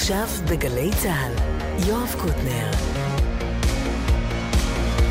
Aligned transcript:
עכשיו 0.00 0.26
בגלי 0.50 0.90
צה"ל, 1.02 1.32
יואב 1.88 2.14
קוטנר. 2.20 2.70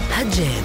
הג'ם. 0.09 0.63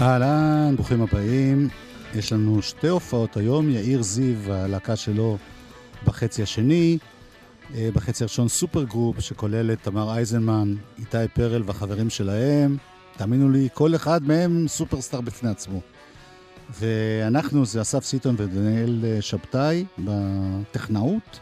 אהלן, 0.00 0.76
ברוכים 0.76 1.02
הבאים. 1.02 1.68
יש 2.14 2.32
לנו 2.32 2.62
שתי 2.62 2.88
הופעות 2.88 3.36
היום, 3.36 3.70
יאיר 3.70 4.02
זיו, 4.02 4.52
הלהקה 4.52 4.96
שלו 4.96 5.38
בחצי 6.04 6.42
השני. 6.42 6.98
אה, 7.74 7.88
בחצי 7.94 8.24
הראשון 8.24 8.48
super 8.48 8.84
group 8.84 9.20
שכולל 9.20 9.72
את 9.72 9.78
תמר 9.82 10.10
אייזנמן, 10.10 10.74
איתי 10.98 11.28
פרל 11.34 11.62
והחברים 11.66 12.10
שלהם. 12.10 12.76
תאמינו 13.16 13.50
לי, 13.50 13.68
כל 13.74 13.94
אחד 13.94 14.22
מהם 14.22 14.68
superstar 14.68 15.20
בפני 15.20 15.50
עצמו. 15.50 15.80
ואנחנו, 16.80 17.64
זה 17.64 17.80
אסף 17.80 18.04
סיטון 18.04 18.34
ודניאל 18.38 19.04
אה, 19.04 19.22
שבתאי 19.22 19.84
בטכנאות. 19.98 21.40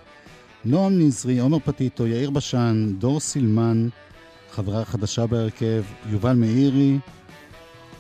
נועם 0.65 0.99
נזרי, 0.99 1.39
עומר 1.39 1.59
פטיטו, 1.59 2.07
יאיר 2.07 2.31
בשן, 2.31 2.93
דור 2.99 3.21
סילמן, 3.21 3.89
חברה 4.51 4.85
חדשה 4.85 5.27
בהרכב, 5.27 5.83
יובל 6.07 6.33
מאירי, 6.33 6.99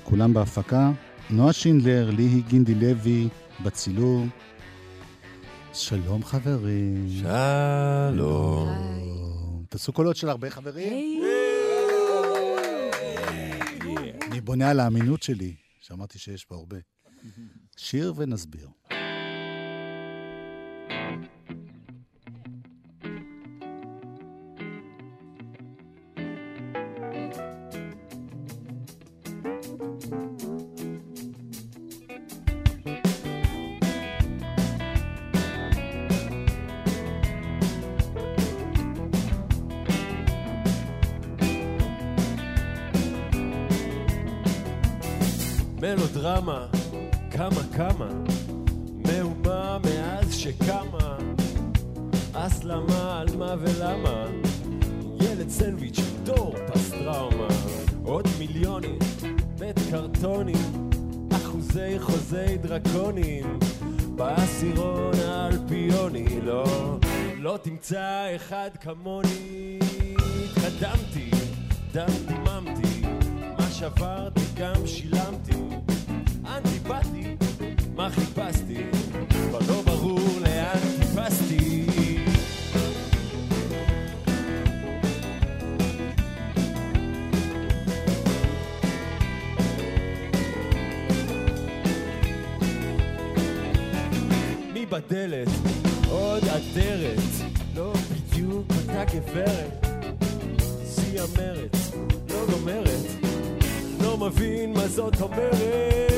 כולם 0.04 0.34
בהפקה. 0.34 0.90
נועה 1.30 1.52
שינדלר, 1.52 2.10
ליהי 2.10 2.42
גינדי 2.48 2.74
לוי, 2.74 3.28
בצילום. 3.62 4.28
שלום 5.72 6.24
חברים. 6.24 7.08
שלום. 8.12 8.68
תעשו 9.68 9.92
קולות 9.92 10.16
של 10.16 10.28
הרבה 10.28 10.50
חברים. 10.50 11.22
אני 14.30 14.40
בונה 14.40 14.70
על 14.70 14.80
האמינות 14.80 15.22
שלי, 15.22 15.54
שאמרתי 15.80 16.18
שיש 16.18 16.44
פה 16.44 16.54
הרבה. 16.54 16.76
שיר 17.76 18.14
ונסביר. 18.16 18.68
מלודרמה, 45.80 46.66
כמה 47.30 47.60
כמה, 47.76 48.08
מהומה 48.96 49.78
מאז 49.84 50.34
שקמה, 50.34 51.18
הסלמה 52.34 53.20
על 53.20 53.36
מה 53.36 53.54
ולמה, 53.58 54.26
ילד 55.20 55.48
סנדוויץ', 55.48 56.00
דור 56.22 56.54
פסטראומה, 56.66 57.48
עוד 58.04 58.28
מיליונים, 58.38 58.98
בית 59.58 59.78
קרטונים, 59.90 60.90
אחוזי 61.32 61.98
חוזי 61.98 62.58
דרקונים, 62.62 63.58
בעשירון 64.16 65.14
האלפיוני, 65.26 66.40
לא, 66.42 66.98
לא 67.36 67.58
תמצא 67.62 68.36
אחד 68.36 68.70
כמוני, 68.80 69.78
התקדמתי, 70.44 71.30
דם 71.92 72.06
דיממתי, 72.26 72.40
מה 72.44 72.49
שברתי 73.80 74.40
גם 74.54 74.86
שילמתי, 74.86 75.52
אנטי 76.46 76.78
באתי, 76.88 77.36
מה 77.94 78.10
חיפשתי, 78.10 78.76
כבר 79.30 79.58
לא 79.68 79.82
ברור 79.82 80.40
לאן 80.40 80.78
טיפסתי. 81.00 81.86
מי 94.72 94.86
בדלת? 94.86 95.48
עוד 96.08 96.42
אדרת, 96.44 97.18
לא 97.74 97.92
בדיוק 98.10 98.66
אותה 98.70 99.04
גברת. 99.04 99.86
שיא 100.94 101.20
המרץ, 101.20 101.92
לא 102.28 102.46
גומרת, 102.50 102.89
מבין 104.20 104.72
מה 104.72 104.88
זאת 104.88 105.20
אומרת. 105.20 106.10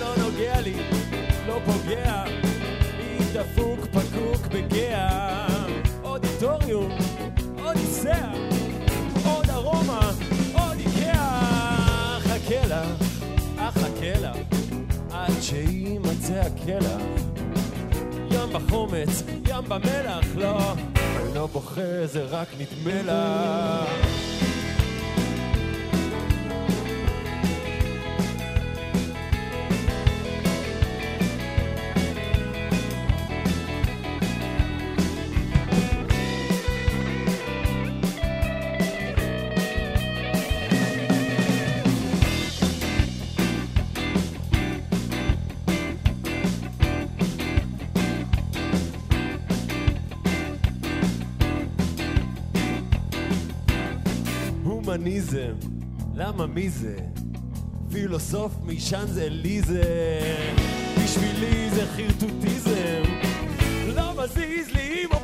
לא 0.00 0.16
נוגע 0.16 0.60
לי, 0.60 0.74
לא 1.46 1.58
פוגע, 1.64 2.24
מי 2.98 3.18
דפוק 3.32 3.80
פקוק 3.86 4.46
בגאה. 4.46 5.46
אודיטוריום, 6.02 6.90
אודיסאה, 7.58 8.32
עוד 9.24 9.50
ארומה, 9.50 10.10
עוד 10.52 10.78
איקאה. 10.78 12.18
חכה 12.20 12.66
לה, 12.68 12.84
אחכה 13.56 14.20
לה, 14.20 14.32
עד 15.10 15.32
שיימצא 15.40 16.34
הקלח. 16.34 17.02
ים 18.30 18.52
בחומץ, 18.52 19.22
ים 19.48 19.64
במלח, 19.68 20.26
לא, 20.36 20.58
לא 21.34 21.46
בוכה, 21.46 22.06
זה 22.06 22.24
רק 22.24 22.48
נדמה 22.58 23.02
לה. 23.02 23.71
הומניזם, 55.32 55.68
למה 56.14 56.46
מי 56.46 56.70
זה? 56.70 56.96
פילוסוף 57.92 58.52
משאנזליזה, 58.66 59.82
בשבילי 61.04 61.70
זה 61.70 61.86
חרטוטיזם, 61.96 63.02
לא 63.96 64.24
מזיז 64.24 64.70
לי 64.74 65.04
עם 65.04 65.10
או 65.12 65.20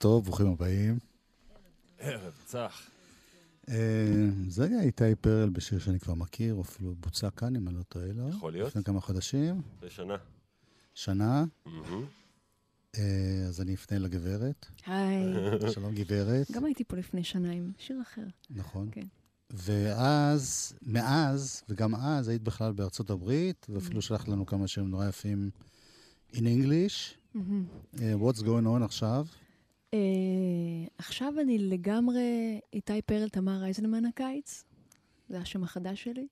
טוב, 0.00 0.24
ברוכים 0.24 0.46
הבאים. 0.46 0.98
ערב 1.98 2.32
צח. 2.44 2.90
אה, 3.68 4.28
זה 4.48 4.64
היה 4.64 4.82
איתי 4.82 5.14
פרל 5.20 5.48
בשיר 5.48 5.78
שאני 5.78 6.00
כבר 6.00 6.14
מכיר, 6.14 6.54
או 6.54 6.60
אפילו 6.60 6.94
בוצע 6.94 7.30
כאן, 7.30 7.56
אם 7.56 7.68
אני 7.68 7.76
לא 7.76 7.82
טועה 7.82 8.06
לו. 8.12 8.28
יכול 8.28 8.52
להיות. 8.52 8.68
לפני 8.68 8.84
כמה 8.84 9.00
חודשים, 9.00 9.62
בשנה. 9.80 10.16
שנה. 10.94 11.44
מהמם. 11.66 12.04
אה, 12.98 13.44
אז 13.48 13.60
אני 13.60 13.74
אפנה 13.74 13.98
לגברת. 13.98 14.66
היי. 14.86 15.24
שלום 15.74 15.94
גברת. 15.94 16.50
גם 16.50 16.64
הייתי 16.64 16.84
פה 16.84 16.96
לפני 16.96 17.24
שנה 17.24 17.50
עם 17.50 17.72
שיר 17.78 18.02
אחר. 18.02 18.24
נכון. 18.50 18.88
כן. 18.92 19.06
ואז, 19.50 20.72
מאז, 20.82 21.62
וגם 21.68 21.94
אז, 21.94 22.28
היית 22.28 22.42
בכלל 22.42 22.72
בארצות 22.72 23.10
הברית, 23.10 23.66
ואפילו 23.68 24.02
שלחת 24.02 24.28
לנו 24.28 24.46
כמה 24.46 24.68
שירים 24.68 24.90
נורא 24.90 25.08
יפים 25.08 25.50
in 26.32 26.36
English. 26.36 27.14
מהמם. 27.34 27.64
אה, 28.02 28.14
what's 28.14 28.40
going 28.40 28.66
on 28.80 28.84
עכשיו? 28.84 29.26
אה, 29.94 29.98
עכשיו 30.98 31.34
אני 31.40 31.58
לגמרי 31.58 32.60
איתי 32.72 33.02
פרל, 33.02 33.28
תמר 33.28 33.64
אייזנמן 33.64 34.04
הקיץ. 34.04 34.64
זה 35.28 35.38
השם 35.38 35.62
החדש 35.62 36.04
שלי. 36.04 36.26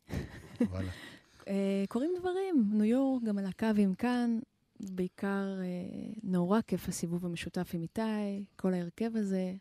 וואלה. 0.60 0.90
אה, 1.48 1.84
קורים 1.88 2.10
דברים, 2.18 2.70
ניו 2.72 2.84
יורק, 2.84 3.22
גם 3.22 3.38
הלהקה 3.38 3.72
ועם 3.76 3.94
כאן, 3.94 4.38
בעיקר 4.80 5.60
אה, 5.60 6.12
נורא 6.22 6.60
כיף 6.60 6.88
הסיבוב 6.88 7.26
המשותף 7.26 7.70
עם 7.74 7.82
איתי, 7.82 8.44
כל 8.56 8.74
ההרכב 8.74 9.16
הזה, 9.16 9.52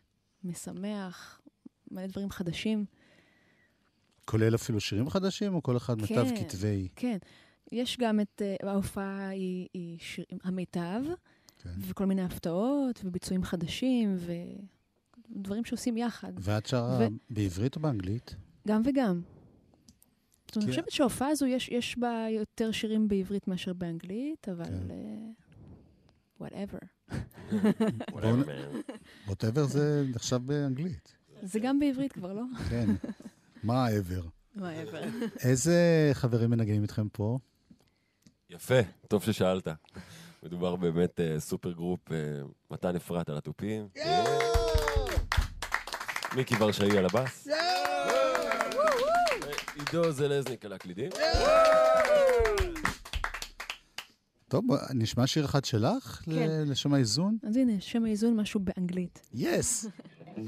משמח, 0.43 1.41
מלא 1.91 2.07
דברים 2.07 2.29
חדשים. 2.29 2.85
כולל 4.25 4.55
אפילו 4.55 4.79
שירים 4.79 5.09
חדשים, 5.09 5.53
או 5.53 5.63
כל 5.63 5.77
אחד 5.77 6.01
מיטב 6.01 6.29
כן. 6.29 6.35
כתבי? 6.35 6.87
כן, 6.95 7.17
יש 7.71 7.97
גם 7.97 8.19
את, 8.19 8.41
ההופעה 8.63 9.27
היא, 9.27 9.67
היא 9.73 9.97
שיר, 9.99 10.25
המיטב, 10.43 11.01
כן. 11.63 11.69
וכל 11.79 12.05
מיני 12.05 12.21
הפתעות, 12.23 13.01
וביצועים 13.03 13.43
חדשים, 13.43 14.15
ודברים 15.35 15.65
שעושים 15.65 15.97
יחד. 15.97 16.33
ואת 16.39 16.65
שרה 16.65 16.97
ו- 17.01 17.07
בעברית 17.29 17.75
או 17.75 17.81
באנגלית? 17.81 18.35
גם 18.67 18.81
וגם. 18.85 19.21
זאת 20.47 20.55
אומרת, 20.55 20.65
כי- 20.65 20.65
אני 20.65 20.71
חושבת 20.71 20.91
שההופעה 20.91 21.27
הזו, 21.27 21.45
יש, 21.45 21.69
יש 21.69 21.97
בה 21.97 22.25
יותר 22.31 22.71
שירים 22.71 23.07
בעברית 23.07 23.47
מאשר 23.47 23.73
באנגלית, 23.73 24.49
אבל... 24.49 24.65
כן. 24.65 24.91
אה, 24.91 26.47
whatever. 26.47 27.11
Whatever, 28.11 28.45
man. 28.45 28.91
ווטאבר 29.27 29.65
זה 29.65 30.03
נחשב 30.15 30.37
באנגלית. 30.45 31.15
זה 31.41 31.59
גם 31.59 31.79
בעברית 31.79 32.11
כבר, 32.13 32.33
לא? 32.33 32.41
כן. 32.69 32.89
Whatever? 33.63 34.21
whatever. 34.57 34.97
איזה 35.43 36.09
חברים 36.13 36.49
מנגנים 36.49 36.81
איתכם 36.81 37.09
פה? 37.09 37.39
יפה, 38.49 38.75
טוב 39.07 39.23
ששאלת. 39.23 39.67
מדובר 40.43 40.75
באמת 40.75 41.19
אה, 41.19 41.39
super 41.39 41.71
group, 41.71 42.11
אה, 42.11 42.17
מתן 42.71 42.95
אפרת 42.95 43.29
על 43.29 43.37
התופים. 43.37 43.87
מיקי 46.35 46.55
ורשאי 46.59 46.97
על 46.97 47.05
הבאס. 47.05 47.47
עידו 49.75 50.11
זלזניק 50.11 50.65
על 50.65 50.73
הקלידים. 50.73 51.09
טוב, 54.47 54.63
נשמע 54.93 55.27
שיר 55.27 55.45
אחד 55.45 55.65
שלך? 55.65 56.21
כן. 56.25 56.63
לשם 56.65 56.93
האיזון? 56.93 57.37
אז 57.43 57.55
הנה, 57.57 57.73
שם 57.79 58.05
האיזון 58.05 58.35
משהו 58.35 58.59
באנגלית. 58.59 59.29
Yes! 59.33 59.85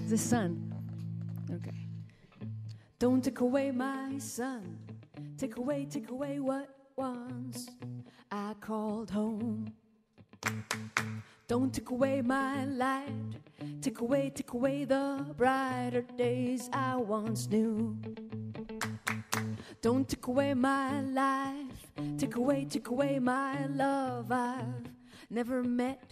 זה 0.06 0.16
sun. 0.30 0.74
אוקיי. 1.54 1.72
Don't 3.04 3.26
take 3.26 3.40
away 3.40 3.78
my 3.78 4.20
sun. 4.38 4.66
Take 5.40 5.58
away, 5.58 5.86
take 5.96 6.10
away 6.10 6.40
what 6.48 6.79
once 7.00 7.70
I 8.30 8.54
called 8.60 9.10
home. 9.10 9.72
Don't 11.48 11.74
take 11.74 11.92
away 11.92 12.22
my 12.22 12.66
light. 12.66 13.40
Take 13.82 14.02
away, 14.02 14.30
take 14.36 14.52
away 14.52 14.84
the 14.84 15.26
brighter 15.38 16.02
days 16.18 16.70
I 16.74 16.98
once 16.98 17.48
knew. 17.48 17.96
Don't 19.82 20.10
take 20.10 20.28
away 20.28 20.54
my 20.54 21.00
life. 21.00 21.80
Take 22.18 22.36
away, 22.36 22.66
take 22.70 22.90
away 22.90 23.18
my 23.20 23.66
love 23.68 24.30
I've 24.30 24.92
never 25.30 25.64
met. 25.64 26.04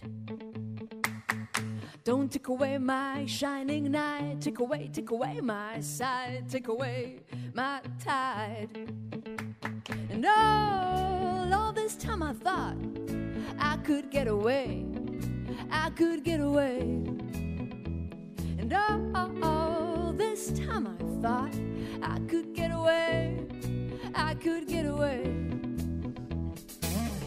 Don't 2.02 2.32
take 2.32 2.48
away 2.48 2.78
my 2.78 3.26
shining 3.26 3.90
night. 3.90 4.40
Take 4.40 4.60
away, 4.60 4.88
take 4.90 5.10
away 5.10 5.40
my 5.42 5.80
sight. 5.80 6.48
Take 6.48 6.68
away 6.68 7.20
my 7.52 7.82
tide. 8.02 8.88
And 10.18 10.26
all, 10.26 11.54
all 11.54 11.72
this 11.72 11.94
time 11.94 12.24
I 12.24 12.32
thought 12.32 12.74
I 13.56 13.76
could 13.84 14.10
get 14.10 14.26
away. 14.26 14.84
I 15.70 15.90
could 15.90 16.24
get 16.24 16.40
away. 16.40 16.80
And 18.58 18.72
all, 18.72 19.44
all 19.44 20.12
this 20.12 20.50
time 20.58 20.88
I 20.88 21.22
thought 21.22 21.54
I 22.02 22.18
could 22.26 22.52
get 22.52 22.72
away. 22.72 23.46
I 24.12 24.34
could 24.34 24.66
get 24.66 24.86
away. 24.86 25.22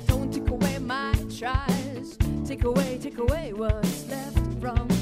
Don't 0.07 0.33
take 0.33 0.49
away 0.49 0.77
my 0.79 1.13
tries. 1.39 2.17
Take 2.43 2.65
away, 2.65 2.99
take 3.01 3.19
away 3.19 3.53
what's 3.53 4.05
left 4.09 4.37
from 4.59 5.00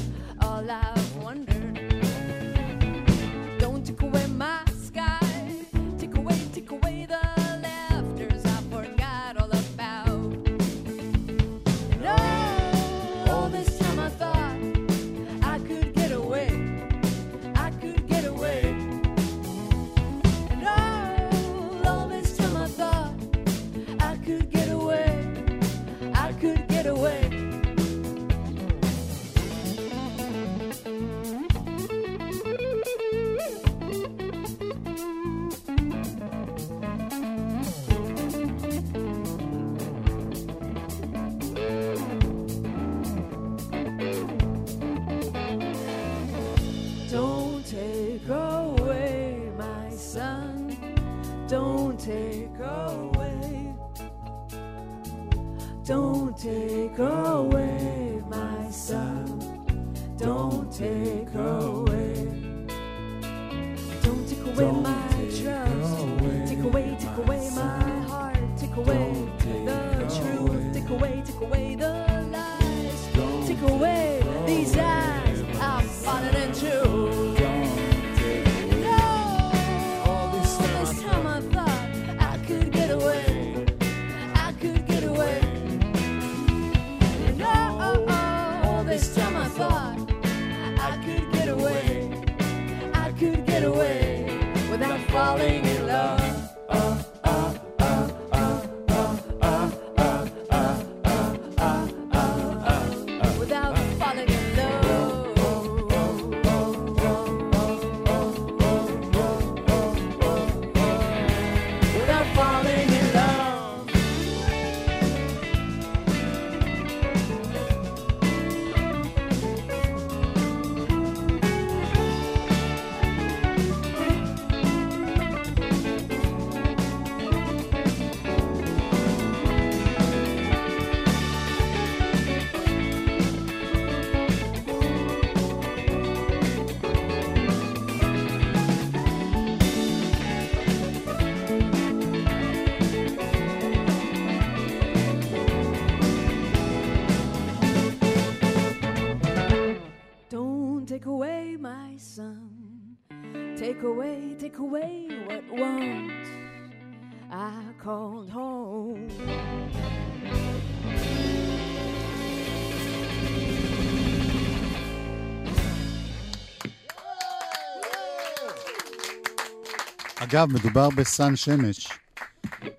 אגב, 170.22 170.48
מדובר 170.52 170.88
בסן 170.96 171.36
שמש. 171.36 171.88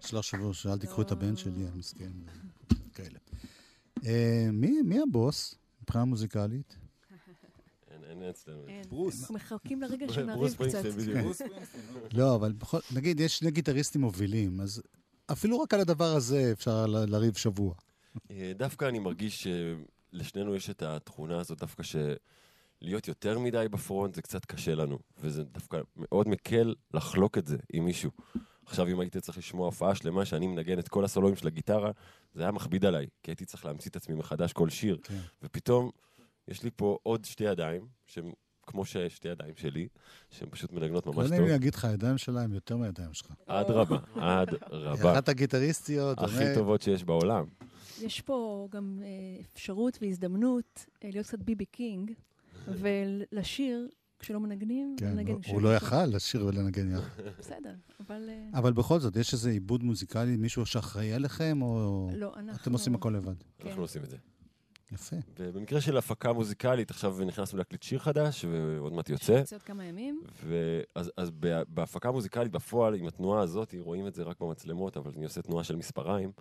שלוש 0.01 0.29
שבוע 0.29 0.53
שאל 0.53 0.77
תיקחו 0.79 1.01
את 1.01 1.12
הבן 1.12 1.36
שלי, 1.38 1.67
המסכן. 1.74 2.12
כאלה. 2.93 3.19
אה, 4.05 4.48
מי 4.53 4.81
מי 4.81 5.00
הבוס 5.00 5.55
מבחינה 5.81 6.05
מוזיקלית? 6.05 6.75
אין- 7.91 8.24
אצלנו. 8.29 8.65
ברוס. 8.89 9.31
מחכים 9.31 9.81
לרגע 9.81 10.05
שנריב 10.13 10.53
קצת. 10.53 10.83
כן. 11.05 11.25
לא. 12.13 12.36
אבל. 12.36 12.53
נגיד, 12.95 13.19
יש 13.19 13.38
שני 13.39 13.51
גיטריסטים 13.51 14.01
מובילים, 14.01 14.62
אז 14.62 14.81
אפילו 15.31 15.60
רק 15.60 15.74
על 15.74 15.79
הדבר 15.79 16.15
הזה 16.15 16.50
אפשר 16.51 16.86
לריב 16.86 17.38
שבוע. 17.38 17.74
אה, 18.31 18.51
דווקא 18.57 18.86
אני 18.86 19.00
מרגיש 19.00 19.48
שלשנינו 20.13 20.55
יש 20.55 20.69
את 20.69 20.81
התכונה 20.81 21.39
הזאת, 21.39 21.60
דווקא 21.60 21.83
שלהיות 22.81 23.07
יותר 23.07 23.39
מדי 23.39 23.65
בפרונט 23.71 24.15
זה 24.15 24.21
קצת 24.21 24.45
קשה 24.45 24.75
לנו, 24.75 25.00
וזה 25.17 25.43
דווקא 25.43 25.77
מאוד 25.95 26.27
מקל 26.27 26.75
לחלוק 26.93 27.38
את 27.38 27.47
זה 27.47 27.57
עם 27.73 27.85
מישהו. 27.85 28.11
עכשיו, 28.65 28.88
אם 28.88 29.00
הייתי 29.00 29.21
צריך 29.21 29.38
לשמוע 29.38 29.65
הופעה 29.65 29.95
שלמה 29.95 30.25
שאני 30.25 30.47
מנגן 30.47 30.79
את 30.79 30.88
כל 30.88 31.05
הסולואים 31.05 31.35
של 31.35 31.47
הגיטרה, 31.47 31.91
זה 32.33 32.41
היה 32.41 32.51
מכביד 32.51 32.85
עליי, 32.85 33.07
כי 33.23 33.31
הייתי 33.31 33.45
צריך 33.45 33.65
להמציא 33.65 33.91
את 33.91 33.95
עצמי 33.95 34.15
מחדש 34.15 34.53
כל 34.53 34.69
שיר. 34.69 34.97
כן. 35.03 35.19
ופתאום 35.43 35.89
יש 36.47 36.63
לי 36.63 36.69
פה 36.75 36.97
עוד 37.03 37.25
שתי 37.25 37.43
ידיים, 37.43 37.88
שהן 38.05 38.31
כמו 38.67 38.85
ששתי 38.85 39.27
ידיים 39.27 39.53
שלי, 39.55 39.88
שהן 40.29 40.50
פשוט 40.50 40.71
מנגנות 40.71 41.05
לא 41.05 41.13
ממש 41.13 41.29
נעים 41.29 41.41
טוב. 41.41 41.45
לי 41.45 41.51
להגיד 41.51 41.75
לך, 41.75 41.85
הידיים 41.85 42.17
שלה 42.17 42.41
הם 42.41 42.53
יותר 42.53 42.77
מהידיים 42.77 43.13
שלך. 43.13 43.33
אדרבה, 43.47 43.97
אדרבה. 44.15 45.13
אחת 45.13 45.29
הגיטריסטיות, 45.29 46.19
הכי 46.19 46.35
באמת, 46.35 46.57
טובות 46.57 46.81
שיש 46.81 47.03
בעולם. 47.03 47.45
יש 48.01 48.21
פה 48.21 48.67
גם 48.71 49.00
אה, 49.03 49.41
אפשרות 49.53 49.97
והזדמנות 50.01 50.85
אה, 51.03 51.09
להיות 51.13 51.25
קצת 51.25 51.39
ביבי 51.39 51.65
קינג, 51.65 52.11
ולשיר 52.68 53.89
כשלא 54.20 54.39
מנגנים, 54.39 54.96
כן, 55.00 55.12
לנגן 55.12 55.41
כשיר. 55.41 55.53
הוא 55.53 55.62
לא 55.62 55.75
יכל 55.75 56.06
לשיר 56.06 56.46
ולנגן 56.46 56.91
יחד. 56.91 57.24
בסדר, 57.39 57.74
אבל... 58.00 58.30
אה, 58.30 58.60
אבל 58.60 58.74
בכל 58.74 59.00
זאת, 59.00 59.15
יש 59.15 59.34
איזה 59.34 59.50
עיבוד 59.50 59.84
מוזיקלי, 59.84 60.38
מישהו 60.38 60.65
שאחראי 60.65 61.13
עליכם, 61.13 61.62
או 61.62 62.10
לא, 62.15 62.34
אנחנו... 62.38 62.62
אתם 62.62 62.74
עושים 62.74 62.96
הכל 62.96 63.10
לבד? 63.10 63.34
כן. 63.60 63.68
אנחנו 63.68 63.82
עושים 63.82 64.03
את 64.03 64.10
זה. 64.10 64.18
יפה. 64.91 65.15
ובמקרה 65.39 65.81
של 65.81 65.98
הפקה 65.98 66.33
מוזיקלית, 66.33 66.91
עכשיו 66.91 67.17
נכנסנו 67.25 67.57
להקליט 67.57 67.83
שיר 67.83 68.00
חדש, 68.00 68.45
ועוד 68.45 68.93
מעט 68.93 69.10
יוצא. 69.10 69.31
יוצא 69.31 69.55
עוד 69.55 69.63
כמה 69.63 69.86
ימים. 69.86 70.21
ואז 70.48 71.12
אז 71.17 71.31
ב- 71.39 71.62
בהפקה 71.67 72.12
מוזיקלית, 72.12 72.51
בפועל, 72.51 72.95
עם 72.95 73.07
התנועה 73.07 73.41
הזאת, 73.41 73.75
רואים 73.79 74.07
את 74.07 74.15
זה 74.15 74.24
רק 74.24 74.39
במצלמות, 74.39 74.98
אבל 74.98 75.12
אני 75.15 75.24
עושה 75.24 75.41
תנועה 75.41 75.63
של 75.63 75.75
מספריים. 75.75 76.31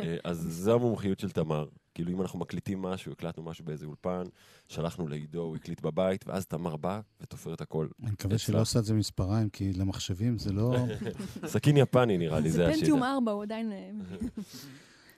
אה, 0.00 0.16
אז 0.24 0.38
זו 0.50 0.74
המומחיות 0.74 1.18
של 1.18 1.30
תמר. 1.30 1.68
כאילו, 1.94 2.12
אם 2.12 2.22
אנחנו 2.22 2.38
מקליטים 2.38 2.82
משהו, 2.82 3.12
הקלטנו 3.12 3.42
משהו 3.42 3.64
באיזה 3.64 3.86
אולפן, 3.86 4.22
שלחנו 4.68 5.08
לעידו, 5.08 5.40
הוא 5.42 5.56
הקליט 5.56 5.80
בבית, 5.80 6.24
ואז 6.28 6.46
תמר 6.46 6.76
בא 6.76 7.00
ותופר 7.20 7.54
את 7.54 7.60
הכל. 7.60 7.86
אני 8.02 8.10
מקווה. 8.10 8.38
שלא 8.38 8.60
עושה 8.60 8.78
את 8.78 8.84
זה 8.84 8.94
מספריים, 8.94 9.48
כי 9.48 9.72
למחשבים 9.72 10.38
זה 10.38 10.52
לא... 10.52 10.76
סכין 11.46 11.76
יפני 11.76 12.18
נראה 12.18 12.40
לי, 12.40 12.50
זה 12.50 12.56
זה 12.56 12.66
השיר. 12.68 12.80
פנטיום 12.80 13.02
4, 13.02 13.32
הוא 13.32 13.42
עדיין... 13.42 13.72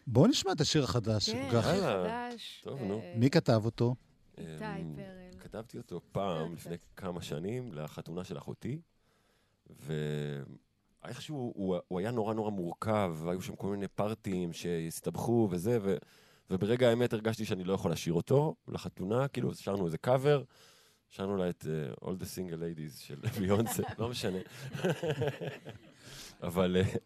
אה, 0.07 0.13
בואו 0.13 0.27
נשמע 0.27 0.53
את 0.53 0.61
השיר 0.61 0.85
החדש. 0.85 1.31
כן. 1.31 1.49
חדש. 1.63 2.61
טוב, 2.65 2.81
אה, 2.81 2.87
נו. 2.87 3.03
מי 3.17 3.31
כתב 3.31 3.63
אותו? 3.65 3.95
איתי 4.39 4.53
אמ, 4.53 4.95
פרל. 4.97 5.41
כתבתי 5.41 5.79
אותו 5.79 6.01
פעם. 6.13 6.53
לפני 6.55 6.77
כמה 6.97 7.23
שנים, 7.23 7.73
לחתונה 7.73 8.25
של 8.25 8.39
אחותי, 8.39 8.81
ואיכשהו 11.05 11.53
הוא, 11.57 11.77
הוא 11.89 11.99
היה 11.99 12.11
נורא 12.11 12.35
נורא 12.35 12.51
מורכב, 12.51 13.15
והיו 13.19 13.43
שם 13.43 13.57
כל 13.57 13.67
מיני 13.67 13.89
פארטים 13.89 14.53
שהסתבכו 14.53 15.49
וזה, 15.51 15.79
ו, 15.83 15.97
וברגע 16.51 16.89
האמת 16.89 17.13
הרגשתי 17.13 17.45
שאני 17.45 17.65
לא 17.65 17.73
יכול 17.73 17.93
לשיר 17.93 18.13
אותו 18.13 18.55
לחתונה, 18.69 19.29
כאילו 19.29 19.55
שרנו 19.55 19.87
איזה 19.87 19.99
קאבר, 19.99 20.43
שרנו 21.09 21.37
לה 21.37 21.49
את 21.49 21.67
uh, 21.67 22.05
All 22.05 22.09
the 22.09 22.25
Single 22.37 22.59
Ladies 22.59 23.01
של 23.01 23.21
ביונסה, 23.39 23.83
לא 23.99 24.09
משנה. 24.09 24.39
אבל 26.43 26.77
uh, 26.83 26.99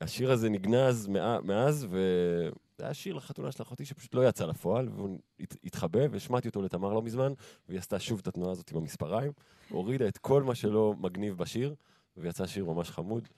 השיר 0.00 0.32
הזה 0.32 0.48
נגנז 0.50 1.06
מאז, 1.42 1.84
וזה 1.90 2.50
היה 2.84 2.94
שיר 2.94 3.14
לחתונה 3.14 3.52
של 3.52 3.62
אחותי 3.62 3.84
שפשוט 3.84 4.14
לא 4.14 4.28
יצא 4.28 4.46
לפועל, 4.46 4.88
והוא 4.88 5.18
הת- 5.40 5.56
התחבא, 5.64 6.00
והשמעתי 6.10 6.48
אותו 6.48 6.62
לתמר 6.62 6.92
לא 6.92 7.02
מזמן, 7.02 7.32
והיא 7.68 7.78
עשתה 7.78 7.98
שוב 7.98 8.18
את 8.18 8.26
התנועה 8.26 8.52
הזאת 8.52 8.70
עם 8.70 8.76
המספריים, 8.76 9.32
הורידה 9.68 10.08
את 10.08 10.18
כל 10.18 10.42
מה 10.42 10.54
שלא 10.54 10.94
מגניב 10.98 11.38
בשיר, 11.38 11.74
ויצא 12.16 12.46
שיר 12.46 12.64
ממש 12.64 12.90
חמוד 12.90 13.28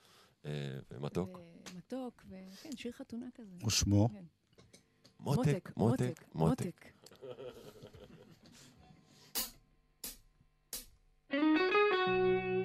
אה, 0.44 0.50
ומתוק. 0.90 1.40
מתוק, 1.76 2.24
וכן, 2.52 2.70
שיר 2.76 2.92
חתונה 2.92 3.26
כזה. 3.34 3.56
ושמו? 3.66 4.08
כן. 4.08 4.24
מותק, 5.20 5.72
מותק, 5.76 6.24
מותק. 6.34 6.74
מותק, 6.80 6.86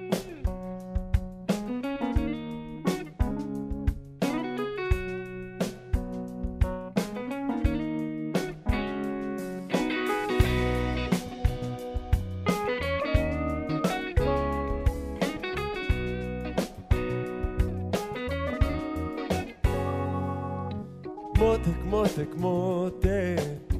מותק, 22.17 22.35
מותק, 22.37 23.73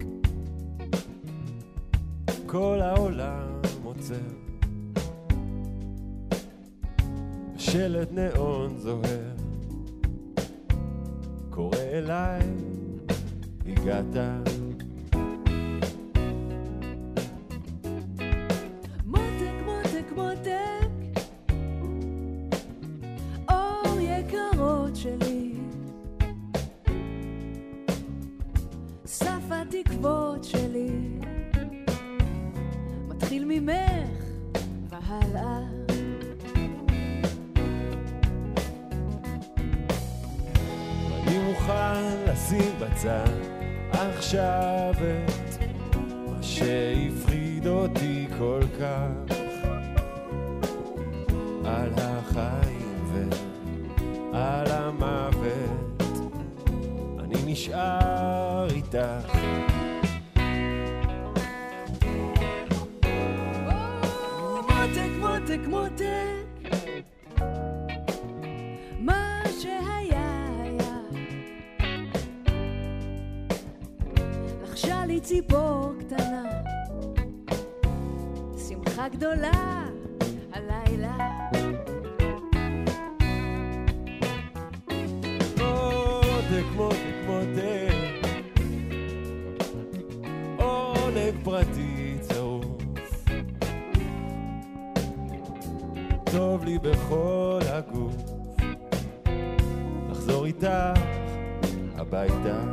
כל 2.46 2.80
העולם 2.82 3.62
עוצר. 3.84 4.16
שלט 7.58 8.12
נאון 8.12 8.78
זוהר, 8.78 9.36
קורא 11.50 11.78
אליי, 11.78 12.42
הגעת. 13.66 14.16
מותק, 19.06 19.56
מותק, 19.66 20.12
מותק, 20.16 21.22
אור 23.50 24.00
יקרות 24.00 24.96
שלי, 24.96 25.35
התקוות 29.86 30.44
שלי, 30.44 30.90
מתחיל 33.08 33.46
ממך 33.48 34.24
והלאה. 34.90 35.60
אני 41.24 41.38
מוכן 41.38 42.18
לשים 42.28 42.72
בצד 42.80 43.30
עכשיו 43.92 44.94
את 44.94 45.64
מה 46.28 46.44
שהפחיד 46.44 47.68
אותי 47.68 48.28
כל 48.38 48.62
כך. 48.80 49.36
על 51.66 51.92
החיים 51.98 53.32
ועל 54.32 54.68
המוות. 54.72 56.04
אני 57.20 57.36
נשאר 57.46 58.68
איתך 58.70 59.75
מה 69.00 69.42
שהיה 69.62 70.48
היה. 70.64 71.00
ציפור 75.26 75.94
קטנה, 76.00 76.44
שמחה 78.68 79.08
גדולה 79.10 79.86
הלילה. 80.54 81.18
מותק, 85.58 86.66
מותק, 86.76 86.98
מותק 87.28 87.94
עונג 90.58 91.44
פרטי 91.44 91.95
בכל 96.80 97.60
הגוף. 97.72 98.16
לחזור 100.12 100.46
איתך 100.46 101.00
הביתה. 101.96 102.64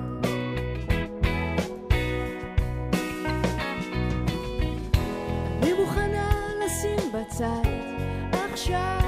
אני 5.63 5.73
מוכנה 5.73 6.31
לשים 6.65 7.13
בצד 7.13 7.69
עכשיו 8.33 9.02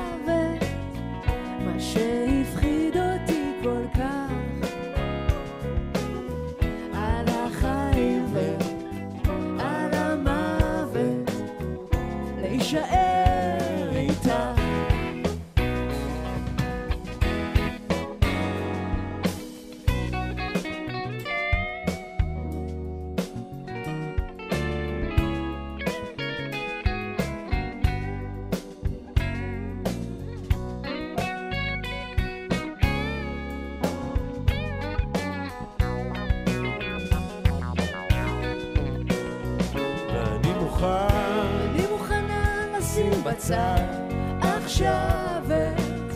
אמצא 43.35 43.77
עכשיו 44.41 45.43
את 45.47 46.13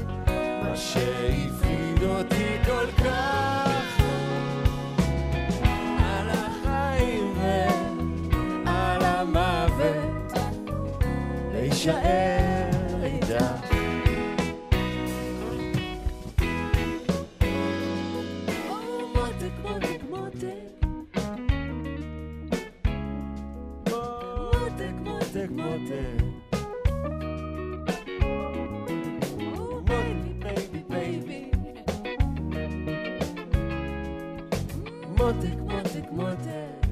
מה 0.62 0.76
שהפחיד 0.76 2.02
אותי 2.02 2.56
כל 2.64 2.86
כך. 3.04 4.00
על 5.98 6.30
החיים 6.30 7.34
ועל 8.64 9.02
המוות 9.02 10.32
להישאר 11.52 13.04
איתך 13.04 13.68
מותק, 25.50 26.17
מותק, 35.18 35.56
מותק, 35.60 36.10
מותק. 36.10 36.86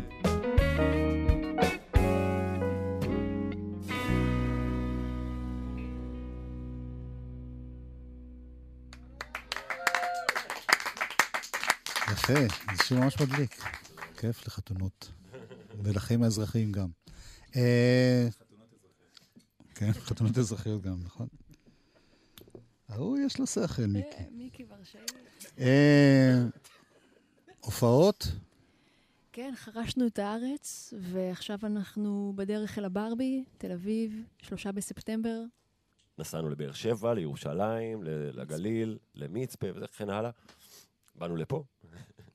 יפה, 12.13 12.35
זה 12.77 12.85
שיר 12.85 13.01
ממש 13.01 13.21
מדליק. 13.21 13.63
כיף 14.17 14.47
לחתונות. 14.47 15.13
ולחיים 15.83 16.23
האזרחיים 16.23 16.73
גם. 16.73 16.89
אה, 17.57 18.29
כן, 19.75 19.93
חתונות 19.93 20.39
אזרחיות 20.39 20.83
גם, 20.83 20.97
נכון? 21.05 21.27
ההוא 22.89 23.19
יש 23.19 23.39
לו 23.39 23.47
שכל, 23.47 23.87
מיקי. 23.87 24.09
אה, 24.19 24.25
מיקי 24.33 24.65
ורשאי. 24.69 25.01
אה, 27.67 27.71
הופעות? 27.71 28.27
כן, 29.33 29.53
חרשנו 29.57 30.07
את 30.07 30.19
הארץ, 30.19 30.95
ועכשיו 30.99 31.59
אנחנו 31.63 32.33
בדרך 32.37 32.79
אל 32.79 32.85
הברבי, 32.85 33.45
תל 33.59 33.73
אביב, 33.73 34.23
שלושה 34.43 34.73
בספטמבר. 34.73 35.41
נסענו 36.19 36.49
לבאר 36.49 36.73
שבע, 36.73 37.15
לירושלים, 37.15 38.03
לגליל, 38.33 38.99
למצפה 39.15 39.67
וכן 39.75 40.11
הלאה. 40.11 40.31
באנו 41.15 41.37
לפה, 41.37 41.65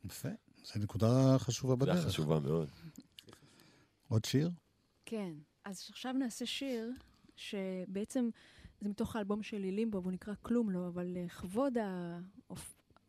יפה, 0.04 0.30
זו 0.64 0.80
נקודה 0.80 1.36
חשובה 1.38 1.74
זו 1.74 1.78
בדרך. 1.78 2.06
חשובה 2.06 2.40
מאוד. 2.40 2.70
עוד 4.08 4.26
שיר? 4.26 4.50
כן. 5.06 5.34
אז 5.66 5.88
עכשיו 5.90 6.14
נעשה 6.14 6.46
שיר, 6.46 6.92
שבעצם 7.36 8.30
זה 8.82 8.90
מתוך 8.90 9.16
האלבום 9.16 9.44
שלי 9.44 9.72
לימבו, 9.72 10.02
והוא 10.02 10.12
נקרא 10.12 10.34
כלום 10.42 10.70
לא, 10.70 10.88
אבל 10.88 11.06
לכבוד 11.08 11.78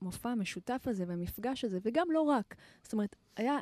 המופע 0.03 0.31
המשותף 0.31 0.83
הזה 0.87 1.05
והמפגש 1.09 1.65
הזה, 1.65 1.79
וגם 1.83 2.07
לא 2.11 2.21
רק. 2.21 2.55
זאת 2.83 2.93
אומרת, 2.93 3.17
היה, 3.37 3.59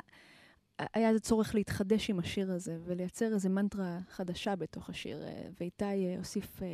היה 0.79 1.09
איזה 1.09 1.19
צורך 1.19 1.55
להתחדש 1.55 2.09
עם 2.09 2.19
השיר 2.19 2.51
הזה, 2.51 2.77
ולייצר 2.85 3.33
איזה 3.33 3.49
מנטרה 3.49 3.99
חדשה 4.09 4.55
בתוך 4.55 4.89
השיר, 4.89 5.23
אה, 5.23 5.47
ואיתי 5.59 5.85
אה, 5.85 6.15
הוסיף 6.17 6.63
אה, 6.63 6.67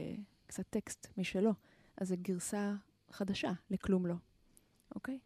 קצת 0.47 0.63
טקסט 0.69 1.07
משלו. 1.17 1.51
אז 1.97 2.07
זו 2.07 2.15
גרסה 2.21 2.73
חדשה 3.11 3.51
לכלום 3.69 4.05
לא, 4.05 4.15
אוקיי? 4.95 5.19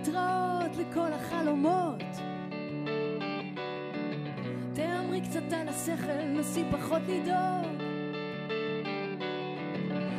להתראות 0.00 0.76
לכל 0.76 1.12
החלומות. 1.12 2.02
תאמרי 4.72 5.20
קצת 5.20 5.52
על 5.52 5.68
השכל, 5.68 6.22
נסי 6.26 6.64
פחות 6.70 7.02
לדאוג. 7.08 7.82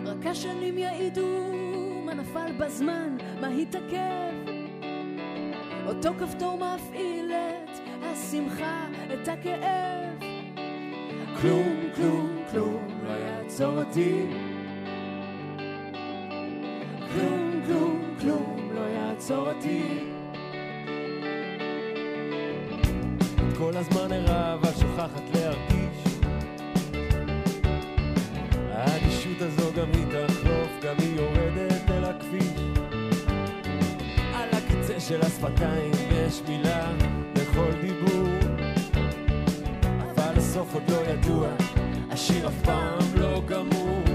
רק 0.05 0.25
השנים 0.25 0.77
יעידו 0.77 1.53
מה 2.05 2.13
נפל 2.13 2.51
בזמן, 2.57 3.17
מה 3.41 3.47
התעכב. 3.47 4.33
אותו 5.85 6.09
כפתור 6.19 6.57
מפעיל 6.57 7.31
את 7.31 7.79
השמחה, 8.01 8.87
את 9.13 9.27
הכאב. 9.27 10.23
כלום, 11.41 11.77
כלום, 11.95 12.37
כלום 12.51 12.87
לא 13.03 13.11
יעצור 13.11 13.83
אותי. 13.83 14.50
אותי. 19.37 19.99
את 23.17 23.57
כל 23.57 23.77
הזמן 23.77 24.11
ערה 24.11 24.53
אבל 24.53 24.71
שוכחת 24.79 25.23
להרגיש. 25.33 26.21
האדישות 28.71 29.41
הזו 29.41 29.71
גם 29.77 29.87
היא 29.93 30.05
תחלוף, 30.05 30.69
גם 30.83 30.95
היא 30.97 31.15
יורדת 31.15 31.91
אל 31.91 32.03
הכביש. 32.05 32.61
על 34.33 34.49
הקצה 34.51 34.99
של 34.99 35.21
השפתיים 35.21 35.91
יש 36.11 36.41
מילה 36.47 36.91
לכל 37.35 37.71
דיבור. 37.81 38.27
אבל 40.11 40.37
הסוף 40.37 40.73
עוד 40.73 40.83
לא 40.89 41.11
ידוע, 41.11 41.47
השיר 42.11 42.47
אף 42.47 42.61
פעם 42.63 43.03
לא 43.15 43.41
גמור. 43.45 44.10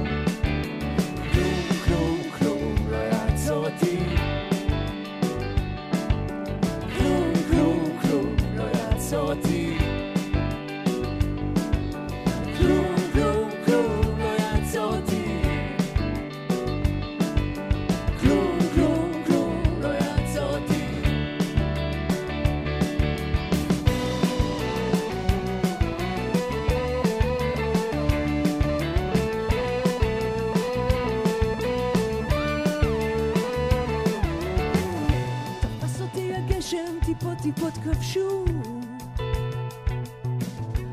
טיפות 37.19 37.39
טיפות 37.43 37.73
כבשו. 37.85 38.45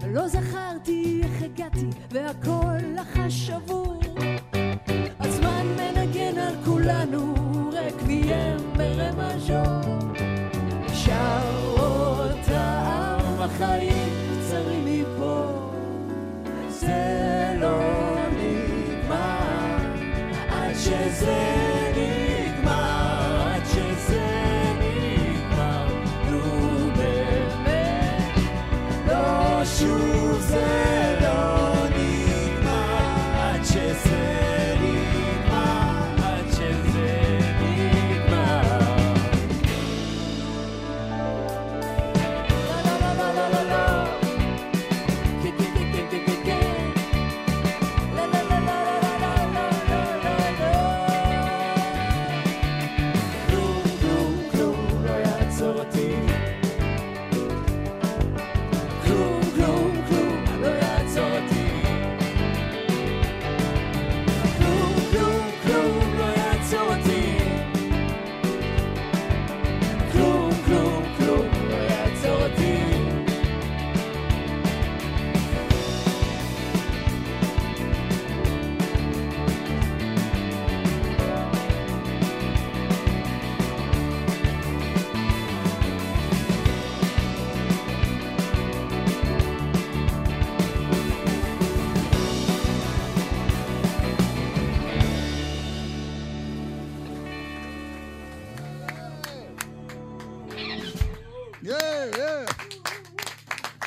לא 0.07 0.27
זכרתי 0.27 1.21
איך 1.23 1.41
הגעתי, 1.41 1.89
והכל 2.11 2.77
לחש 2.95 3.47
שבור. 3.47 3.99
הזמן 5.19 5.65
מנגן 5.77 6.37
על 6.37 6.55
כולנו, 6.65 7.33
רקביים 7.73 8.57
ברמז'ור. 8.77 10.13
שר 10.93 11.75
אותם 11.79 13.17
החיים 13.39 14.09
קצרים 14.39 14.85
מפה, 14.85 15.45
זה 16.69 17.57
לא 17.59 17.79
נגמר, 18.37 19.77
עד 20.49 20.73
שזה 20.75 21.62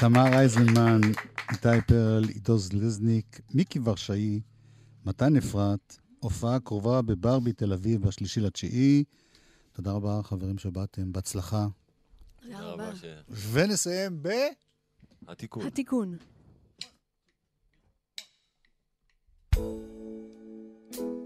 תמר 0.08 0.32
אייזנמן, 0.32 1.00
איתי 1.52 1.68
פרל, 1.86 2.24
עידו 2.28 2.58
זלזניק, 2.58 3.40
מיקי 3.54 3.78
ורשאי, 3.84 4.40
מתן 5.06 5.36
אפרת, 5.36 5.96
הופעה 6.20 6.60
קרובה 6.60 7.02
בברבי 7.02 7.52
תל 7.52 7.72
אביב 7.72 8.06
בשלישי 8.06 8.40
לתשיעי. 8.40 9.04
תודה 9.72 9.92
רבה, 9.92 10.20
חברים 10.22 10.58
שבאתם, 10.58 11.12
בהצלחה. 11.12 11.66
תודה 12.42 12.60
רבה. 12.60 12.90
ונסיים 13.52 14.22
ב... 14.22 14.28
התיקון. 15.28 15.66
התיקון. 15.66 16.16
אם 19.56 21.25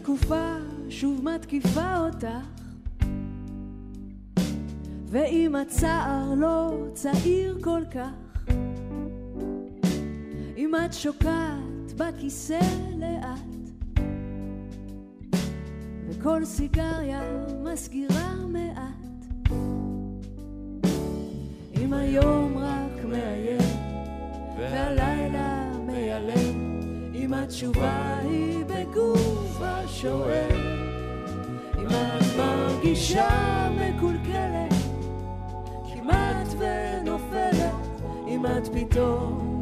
התקופה 0.00 0.54
שוב 0.88 1.24
מתקיפה 1.24 1.96
אותך. 1.96 2.26
ואם 5.06 5.56
הצער 5.62 6.34
לא 6.36 6.72
צעיר 6.94 7.58
כל 7.60 7.82
כך, 7.90 8.52
אם 10.56 10.72
את 10.84 10.92
שוקעת 10.92 11.92
בכיסא 11.96 12.60
לאט, 12.98 13.70
וכל 16.08 16.44
סיגריה 16.44 17.22
מסגירה 17.64 18.34
מעט, 18.48 19.26
אם 21.80 21.92
היום 21.92 22.58
רק 22.58 23.04
מאיים, 23.04 23.60
והלילה 24.58 25.19
התשובה 27.50 28.18
היא 28.22 28.64
בגוף 28.64 29.58
השואל, 29.60 30.60
אם 31.78 31.86
את 31.86 32.36
מרגישה 32.38 33.28
מקולקלת, 33.70 34.74
כמעט 35.94 36.46
ונופלת, 36.58 37.74
אם 38.28 38.46
את 38.46 38.68
פתאום 38.74 39.59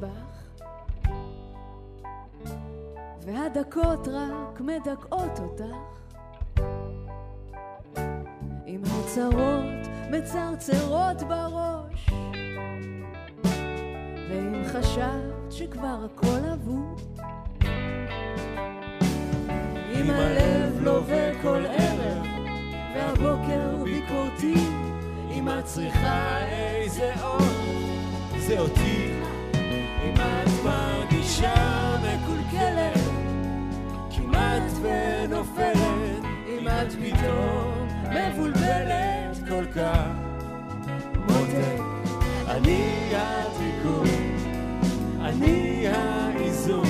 בך, 0.00 0.60
והדקות 3.24 4.08
רק 4.08 4.60
מדכאות 4.60 5.38
אותך, 5.40 6.04
אם 8.66 8.82
הצרות 8.84 9.88
מצרצרות 10.10 11.22
בראש, 11.22 12.10
ואם 14.28 14.62
חשבת 14.72 15.50
שכבר 15.52 16.06
הכל 16.14 16.48
אבוד, 16.54 17.00
אם 19.94 20.10
הלב 20.10 20.82
לווה 20.82 21.42
כל 21.42 21.66
ערב, 21.66 22.26
והבוקר 22.94 23.76
ביקורתי, 23.84 24.54
אם 25.30 25.48
את 25.48 25.64
צריכה 25.64 26.38
איזה 26.46 27.12
עוד, 27.22 27.42
זה 28.38 28.60
אותי. 28.60 29.23
אם 30.04 30.14
את 30.14 30.64
מרגישה 30.64 31.54
מקולקלת, 31.96 33.00
כמעט 34.10 34.62
ונופלת, 34.82 36.24
אם 36.48 36.68
את 36.68 36.92
פתאום 36.92 37.88
מבולבלת 38.10 39.38
כל 39.48 39.64
כך. 39.74 40.08
מותק, 41.28 41.82
אני 42.48 43.12
התיקון, 43.16 44.08
אני 45.20 45.84
האיזון, 45.88 46.86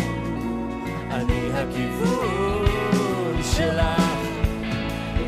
אני 1.10 1.50
הכיוון 1.54 3.42
שלך. 3.42 4.04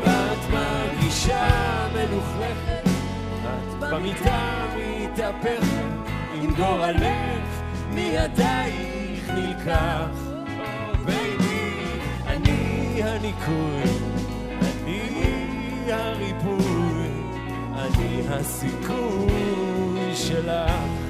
ואת 0.05 0.51
מרגישה 0.53 1.49
מלוכלכת, 1.94 2.88
את 3.44 3.85
במיטה 3.90 4.66
מתהפכת, 4.77 6.07
עם 6.42 6.55
גורלך 6.55 7.46
מידייך 7.97 9.31
נלקח. 9.31 10.11
בייבי, 11.05 11.73
אני 12.27 13.03
הניקוי, 13.03 13.83
אני 14.61 15.93
הריפוי, 15.93 17.09
אני 17.75 18.23
הסיכוי 18.29 20.15
שלך. 20.15 21.06